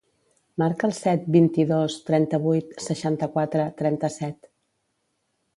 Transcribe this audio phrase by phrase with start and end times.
[0.61, 4.51] Marca el set, vint-i-dos, trenta-vuit, seixanta-quatre, trenta-set.